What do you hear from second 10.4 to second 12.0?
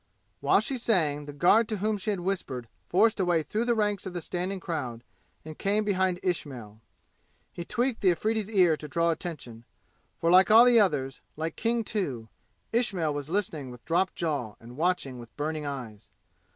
all the others like King,